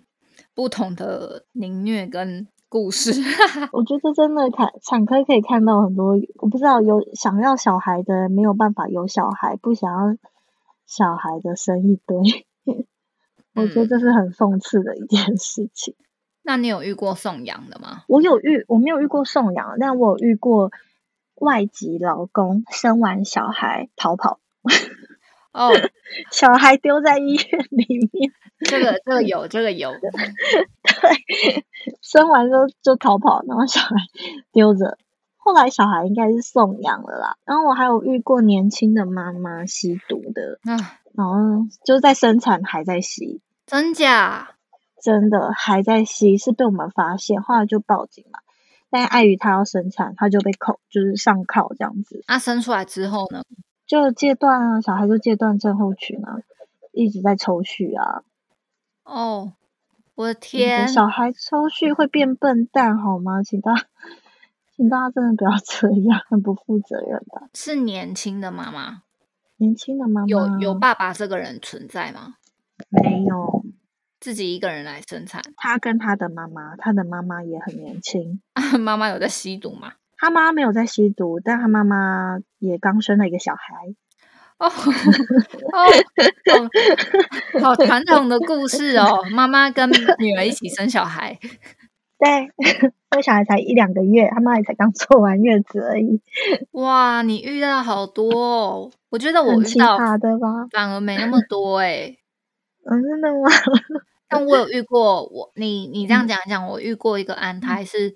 [0.53, 2.49] 不同的凌虐跟。
[2.69, 3.11] 故事，
[3.71, 10.17] 我觉得真的看产科可以看到很多，我不知道有想要小孩的没有办法有小孩，不想要
[10.85, 12.45] 小孩的生一堆，
[13.55, 15.95] 我觉得这是很讽刺的一件事情。
[16.43, 18.03] 那你有遇过送养的吗？
[18.07, 20.71] 我有遇，我没有遇过送养，但我有遇过
[21.35, 24.39] 外籍老公生完小孩逃跑。
[25.57, 25.71] 哦，
[26.31, 30.11] 小孩丢在医院里面，这个这个有， 这个有，对，
[32.01, 33.95] 生完之后就逃跑，然后小孩
[34.51, 34.97] 丢着，
[35.37, 37.37] 后来小孩应该是送养了啦。
[37.43, 44.51] 然后我还有遇过年轻的妈妈吸毒的，啊，然后就在生产还在吸，真假？
[45.01, 48.39] 真的还在吸，是被我们发现，后来就报警了。
[48.89, 52.23] 但碍于他要生产，他就被扣，就是上铐这样子。
[52.27, 53.43] 那生出来之后呢？
[53.87, 56.39] 就戒断啊，小孩就戒断症候群啊，
[56.91, 58.23] 一直在抽蓄啊。
[59.03, 59.53] 哦，
[60.15, 60.85] 我的天！
[60.89, 63.41] 小孩抽蓄会变笨蛋好吗？
[63.41, 63.73] 请大，
[64.75, 67.49] 请大家真的不要这样，很不负责任的。
[67.53, 69.03] 是年轻的妈妈，
[69.55, 72.35] 年轻的妈妈有有爸爸这个人存在吗？
[72.89, 73.63] 没有，
[74.19, 75.41] 自己一个人来生产。
[75.55, 78.41] 他跟他的妈妈，他的妈妈也很年轻。
[78.79, 79.93] 妈妈有在吸毒吗？
[80.17, 83.95] 他妈没有在吸毒，但他妈妈也刚生了一个小孩。
[84.57, 84.65] 哦
[85.73, 89.23] 哦，好传统的故事哦！
[89.31, 91.37] 妈妈跟女儿一起生小孩。
[92.17, 92.49] 对，
[93.11, 96.19] 那小孩才一两个月，他妈也才刚坐完月子而已。
[96.71, 98.91] 哇，你遇到好多哦！
[99.09, 102.15] 我觉得我遇到的吧，反而没那么多哎。
[102.89, 103.51] 嗯， 真的吗？
[104.27, 108.15] 但我有遇过，我你你这样讲讲，我遇过一个安胎是。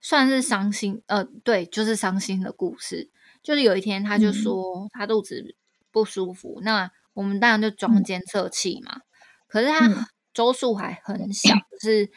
[0.00, 3.10] 算是伤心，呃，对，就是伤心的故事。
[3.42, 5.56] 就是有一天，他就说他肚子
[5.90, 9.00] 不舒服，那我们当然就装监测器嘛。
[9.46, 12.10] 可是他周数还很小，就是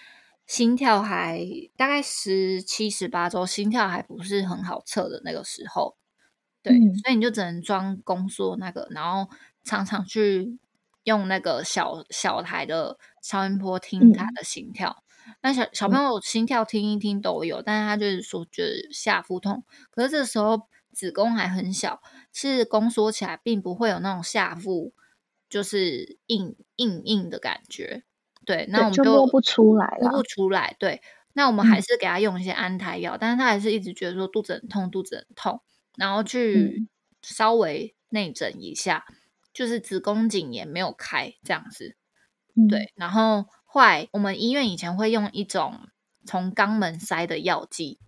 [0.45, 1.41] 心跳还
[1.77, 5.97] 大概十七、十八周，心跳还不是很好测的那个时候。
[6.61, 9.29] 对，所以你就只能装宫缩那个，然后
[9.63, 10.57] 常常去
[11.03, 15.02] 用那个小小台的超音波听他的心跳。
[15.43, 22.01] 那小小朋友心跳听一听都有，但是他就是说觉得下腹痛，可是这时候子宫还很小，
[22.31, 24.93] 是宫缩起来并不会有那种下腹
[25.49, 28.03] 就是硬硬硬的感觉。
[28.45, 30.77] 对，那我们就摸不出来，摸不出来。
[30.79, 31.01] 对，
[31.33, 35.61] 那我们还是给他用一些安胎药，但是他还是一直觉得说肚子很痛，肚子很痛，
[35.97, 36.87] 然后去
[37.21, 39.03] 稍微内诊一下，
[39.53, 41.97] 就是子宫颈也没有开这样子。
[42.69, 43.45] 对，然后。
[43.73, 45.79] 坏，我们医院以前会用一种
[46.25, 47.99] 从肛门塞的药剂，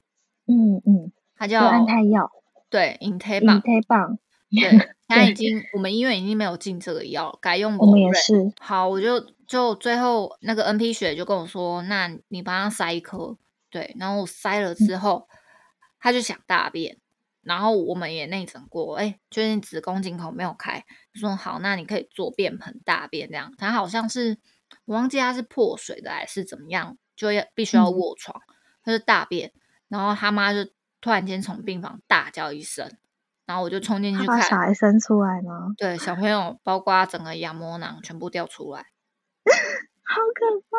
[0.46, 2.30] 嗯嗯，它它叫安胎药，
[2.70, 8.54] 对 i n t e 棒，棒，对，现在已经我们医院已经没有进这个药，改用我们也是。
[8.60, 13.38] 好，我就就最后那个 N P 血就跟我说，那你帮他塞一颗，
[13.70, 15.28] 对，然后我塞了之后，
[16.00, 16.98] 他就想大便。
[17.42, 23.54] 然后我们也内诊过，哎，确定子宫颈口没有开，说好，那你可以做便盆大便这样。
[23.60, 24.40] 他好像是
[24.84, 28.42] 我忘记他是破水的还是怎么样，就要必须要卧床，
[28.84, 29.54] 他就大便，
[29.88, 32.92] 然后他妈就突然间从病房大叫一声，
[33.46, 35.74] 然后我就冲进去看，小孩生出来吗？
[35.78, 38.88] 对，小朋友包括整个羊膜囊全部掉出来。
[40.08, 40.78] 好可怕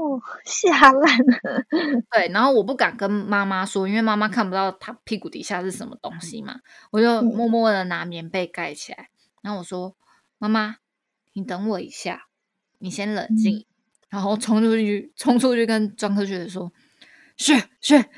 [0.00, 1.64] 哦，吓烂了。
[2.08, 6.60] 对，然后我不敢跟妈妈说，因为妈妈看不到他屁股底下是什么东西嘛。
[6.92, 9.10] 我就默默的拿棉被盖起来。
[9.42, 9.96] 然后我说
[10.38, 10.76] ：“妈妈，
[11.32, 12.28] 你等我一下，
[12.80, 13.64] 你先冷静。”
[14.10, 16.72] 然后冲出去，冲出去跟专科学的说
[17.38, 18.10] ：“雪雪，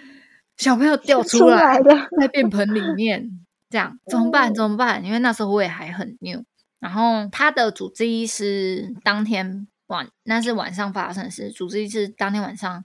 [0.56, 1.78] 小朋友掉出来
[2.18, 3.30] 在便盆里面，
[3.68, 4.54] 这样怎么办？
[4.54, 5.04] 怎么办？
[5.04, 6.42] 因为那时候我也还很 new。
[6.80, 9.68] 然后他的主治医师当天。
[9.88, 12.82] 晚那是晚上发生的事，主治医师当天晚上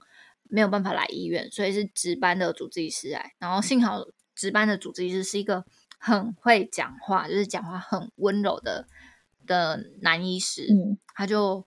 [0.50, 3.32] 没有办法来医院，所以是值班的主治医师来。
[3.40, 4.02] 然后幸好
[4.36, 5.64] 值班的主治医师是一个
[5.98, 8.88] 很会讲话，就是讲话很温柔的
[9.48, 10.68] 的男医师，
[11.16, 11.66] 他就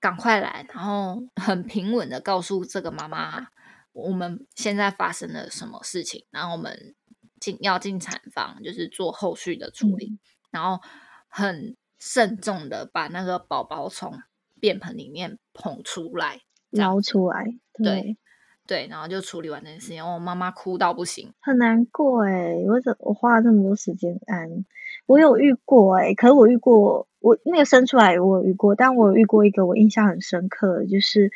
[0.00, 3.46] 赶快来，然后很平稳的告诉这个妈妈
[3.92, 6.96] 我们现在发生了什么事情，然后我们
[7.38, 10.18] 进要进产房，就是做后续的处理，
[10.50, 10.82] 然后
[11.28, 14.20] 很慎重的把那个宝宝从。
[14.62, 17.46] 便盆里面捧出来，捞出来，
[17.82, 18.18] 对
[18.66, 20.04] 对，然后就处理完这件事情。
[20.04, 24.66] 我妈妈哭到不行，很难过哎，我怎我花了这么多时间安，
[25.06, 31.30] 我有遇过哎，可是我遇过我那个生出来我有遇过，但我有遇过一个我印象很深刻的，就是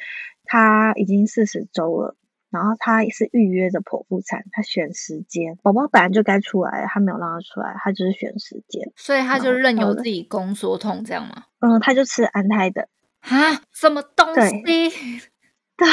[0.44, 2.16] 他已经四十周了，
[2.50, 11.44] 然后他是预约的剖腹产，他选时间，宝宝本来就该出来，他没有让他出来，他就是选时间，所以他就任由自己宫缩痛这样吗？
[11.60, 12.88] 嗯，他就吃安胎的。
[13.20, 14.62] 啊，什么东西？
[15.76, 15.86] 对，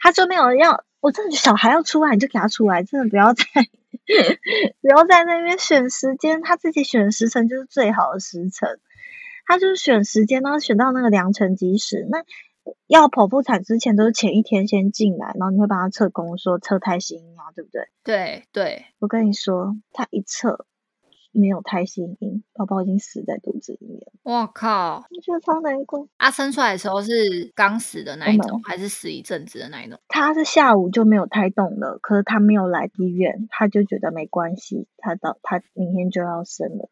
[0.00, 3.44] 他就没有要，我真的小孩要出来你就给他出来，真的不要再
[4.80, 8.78] 不要在那边选时间，他自己选时辰就是最好的时辰。
[9.46, 12.06] 他就是选时间，然后选到那个良辰吉时。
[12.10, 12.24] 那
[12.86, 17.88] 要剖腹产之前都是前一天先进来，然后你会帮他测宫，说测胎心啊，对不对？
[18.02, 20.66] 对对，我跟你说，他一测。
[21.36, 24.06] 没有胎心音，宝宝已经死在肚子里面。
[24.22, 25.04] 我靠！
[25.10, 26.06] 我觉得超难过。
[26.16, 29.98] 啊，生出来的时候是刚死的那一种，还是死一阵子的那一种？
[30.06, 36.88] 他是下午就没有胎动了，可是他没有来医院，他就觉得没关系，他到他明天就要生了，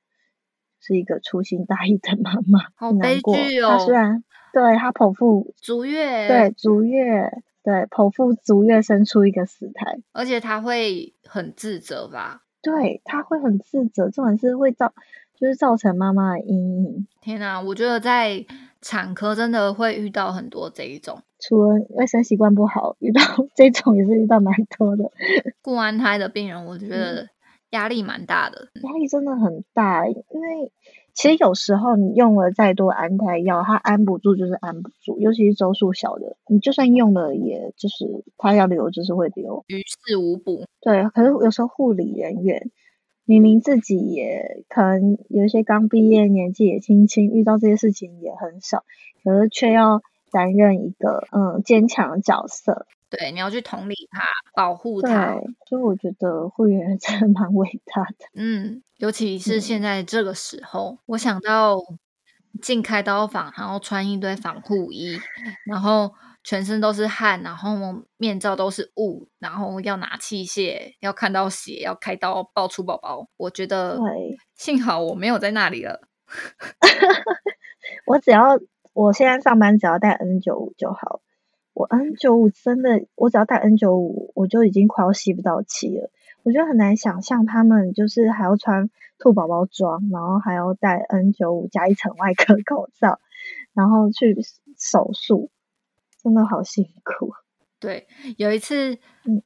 [0.82, 3.70] 是一个粗心大意的妈妈，好悲剧哦。
[3.70, 7.30] 她虽然对她剖腹足月，对足月，
[7.62, 12.42] 对剖腹足月生出一个死胎，而且她会很自责吧？
[12.60, 14.92] 对她会很自责，这种是会造，
[15.38, 17.06] 就是造成妈妈的阴影。
[17.20, 18.44] 天哪，我觉得在
[18.80, 23.20] 产科真的会遇到很多这一种，除了卫生习惯不好，遇到
[23.54, 25.10] 这种也是遇到蛮多的。
[25.62, 27.28] 顾安胎的病人，我觉得
[27.72, 30.72] 压力蛮大的，压力真的很大，因为。
[31.14, 40.64] 其实有时候你用了再多安胎药，它安不住就是安不住，尤其是周数小的，你就算用了，也就是它要留就是会留，于事无补。
[40.80, 42.70] 对，可是有时候护理人员
[43.26, 48.82] 明明自己也可能有一些刚毕业，年纪也轻轻，遇到这些事情也很少，
[49.22, 52.86] 可是却要担任一个嗯坚强的角色。
[53.12, 54.22] 对，你要去同理他，
[54.54, 55.34] 保护他。
[55.68, 58.26] 所以我觉得会员真的蛮伟大的。
[58.34, 61.76] 嗯，尤其是现在这个时候，我想到
[62.62, 65.18] 进开刀房，然后穿一堆防护衣，
[65.66, 67.76] 然后全身都是汗，然后
[68.16, 73.28] 面罩都是雾，然后要拿器械，要看到血，要开刀抱出宝宝。
[73.36, 73.98] 我觉得，
[74.54, 76.08] 幸好我没有在那里了。
[78.06, 78.58] 我只要
[78.92, 81.21] 我现在上班，只要戴 N 九五就好。
[81.74, 86.10] 我 N 九五真的，我只要戴 N 九五，我就已经快要吸不到气了。
[86.42, 93.20] 我觉得很难想象他们就是还要穿兔宝宝装，然后还要戴 N 九五加一层外科口罩，
[93.72, 94.36] 然后去
[94.76, 95.50] 手术，
[96.22, 97.32] 真的好辛苦。
[97.80, 98.06] 对，
[98.36, 99.42] 有一次，嗯，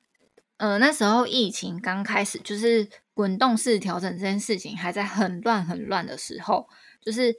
[0.57, 6.67] 呃，那时候疫情刚开始，就是滚动式调整这件事情还在很乱很乱的时候，
[7.01, 7.35] 就是，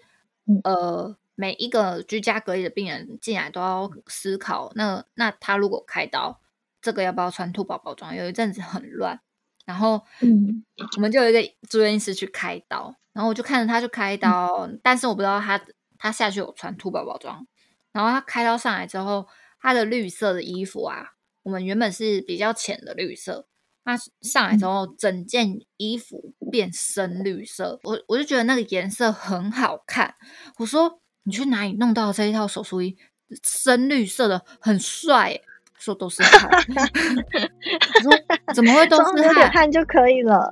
[0.63, 1.17] 呃。
[1.39, 6.41] 每一个居家隔离的病人进来都要思考，那那他如果开刀，
[6.81, 8.15] 这个要不要穿兔宝宝装？
[8.15, 9.21] 有一阵子很乱，
[9.63, 10.65] 然后嗯，
[10.95, 15.63] 我们就有一个住院医师去开刀，然后我就看着他去开刀，但是我不知道他
[15.99, 17.45] 他下去有穿兔宝宝装，
[17.91, 19.27] 然后他开刀上来之后，
[19.61, 21.11] 他的绿色的衣服啊，
[21.43, 23.47] 我们原本是比较浅的绿色，
[23.83, 30.15] 他上来之后，整件衣服变深绿色，我我就觉得那个颜色很好看。
[30.57, 32.95] 我说你去哪里弄到这一套手术衣？
[33.43, 35.37] 深绿色的，很帅。
[35.79, 38.11] 说都是汗， 我说
[38.55, 39.51] 怎么会都是汗？
[39.51, 40.51] 汗就可以了。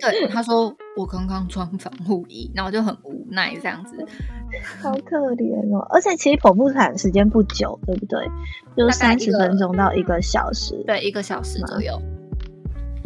[0.00, 4.04] 对，他说我刚刚穿防护衣，然后就很无奈这样子，
[4.82, 5.86] 好可怜哦。
[5.90, 8.26] 而且其实剖腹产时间不久，对不对？
[8.76, 12.02] 就三十分钟到一个小时，对，一个小时左右。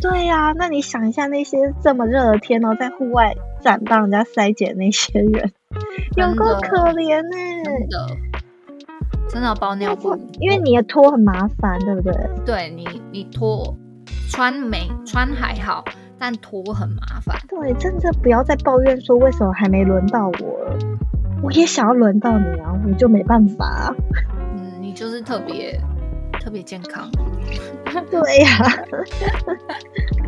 [0.00, 5.52] 对呀，那你想一下，那些这么热的天哦，在户外站帮人家筛检那些人，
[6.16, 7.28] 有够可怜呢。
[9.28, 12.12] 真的要包尿布，因为你的脱很麻烦，对不对？
[12.44, 13.76] 对你，你脱
[14.30, 15.84] 穿没穿还好，
[16.18, 17.36] 但脱很麻烦。
[17.48, 20.78] 对，真的不要再抱怨说为什么还没轮到我了。
[21.42, 23.94] 我也想要轮到你啊，我就没办法。
[24.56, 25.78] 嗯，你就是特别
[26.46, 27.10] 特别健康。
[28.08, 28.48] 对呀。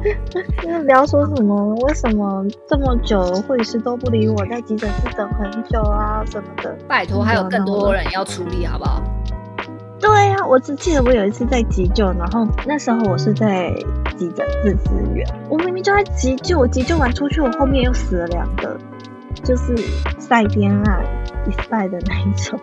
[0.60, 6.76] 就是不要说什么为什么这么久护士都不理我，在急诊室等很久啊什么的。
[6.88, 9.00] 拜托，还有更多人要处理，好不好？
[10.00, 13.72] 对呀，我只记得我有一次在急救，然后那时候我是在
[14.16, 18.76] 急诊室支援，我明明就在急救，急救完出去，我后面又死了两个，
[19.44, 19.76] 就是
[20.18, 21.00] 赛边啊
[21.46, 22.58] 一赛的那一种。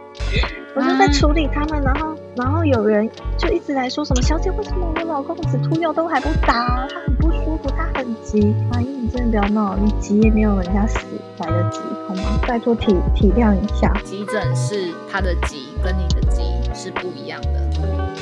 [0.75, 6.87] 我就在处理他们，然后，然后有人就一直来说什么：“小姐，为什么我老公止吐药都还不打？
[6.89, 10.99] 他很不舒服，他很急。”阿姨，你真的不要闹，你急也没有人家死
[11.39, 12.39] 来得及，好吗？
[12.47, 13.93] 拜托体体谅一下。
[14.03, 16.41] 急诊是他的急跟你的急
[16.73, 17.71] 是不一样的，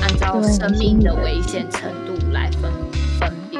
[0.02, 2.70] 按照生命的危险程度来分
[3.18, 3.58] 分别。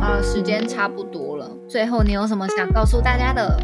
[0.00, 3.60] 啊，时间差不多了，最后你有什么想告诉大家的？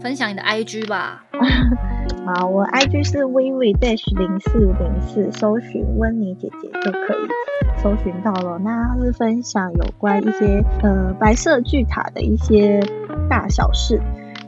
[0.00, 1.24] 分享你的 IG 吧。
[2.26, 7.28] 好，我 IG 是 vivi dash 零四零四，搜寻温妮姐姐就可以
[7.82, 8.58] 搜寻到了。
[8.58, 12.80] 那是分享有关一些呃白色巨塔的一些
[13.28, 14.00] 大小事，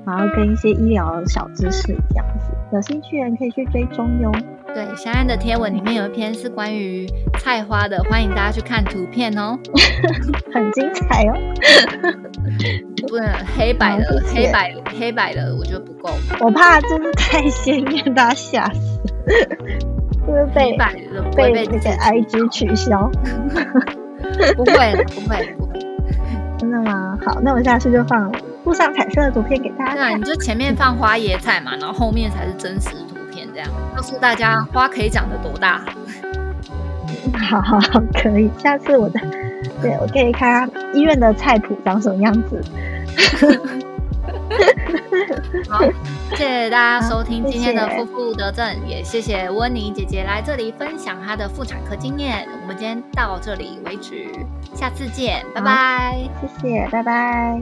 [0.07, 2.57] 然后跟一些医疗小知识这样子。
[2.73, 4.33] 有兴趣的人可以去追踪哟。
[4.77, 7.07] 对，香安的贴文里面有一篇是关于
[7.39, 9.59] 菜花的，欢迎大家去看图片哦，
[10.53, 11.33] 很精彩哦。
[13.09, 16.11] 不能黑白的，黑白黑白的，我觉得不够。
[16.41, 19.01] 我怕就是太鲜艳，大家吓死，
[20.27, 20.77] 会被
[21.35, 23.11] 被被那个 IG 取消。
[24.57, 25.79] 不会，不会，不会。
[26.59, 27.19] 真的吗？
[27.25, 28.31] 好，那我下次就放
[28.65, 29.95] 路上彩色的图片给大家。
[29.95, 33.16] 对啊，你就前面放花椰菜嘛，然后后面才是真实图片，
[33.57, 35.81] 这样告诉大家花可以长得多大。
[37.33, 38.51] 好好好，可以。
[38.59, 39.19] 下次我再。
[39.81, 42.63] 对，我可以看医院的菜谱长什么样子。
[45.69, 45.81] 好，
[46.31, 52.47] 谢谢大家收听今天的夫妇得正，也谢谢温妮姐姐来这里分享她的妇产科经验。
[52.63, 54.27] 我们今天到这里为止，
[54.75, 56.19] 下次见，拜拜。
[56.41, 57.59] 谢谢，拜拜。